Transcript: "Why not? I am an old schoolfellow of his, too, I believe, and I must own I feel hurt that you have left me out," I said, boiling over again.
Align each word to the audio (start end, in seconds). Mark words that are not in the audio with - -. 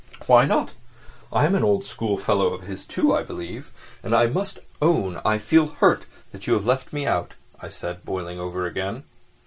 "Why 0.25 0.45
not? 0.45 0.71
I 1.31 1.45
am 1.45 1.53
an 1.53 1.63
old 1.63 1.85
schoolfellow 1.85 2.55
of 2.55 2.63
his, 2.63 2.87
too, 2.87 3.13
I 3.13 3.21
believe, 3.21 3.69
and 4.01 4.15
I 4.15 4.25
must 4.25 4.57
own 4.81 5.21
I 5.23 5.37
feel 5.37 5.67
hurt 5.77 6.07
that 6.31 6.47
you 6.47 6.53
have 6.53 6.65
left 6.65 6.91
me 6.91 7.05
out," 7.05 7.35
I 7.61 7.69
said, 7.69 8.03
boiling 8.03 8.39
over 8.39 8.65
again. 8.65 9.03